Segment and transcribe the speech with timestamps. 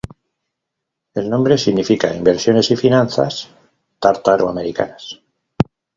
[1.13, 3.49] El nombre significa "Inversiones y Finanzas
[3.99, 5.21] Tártaro-americanas".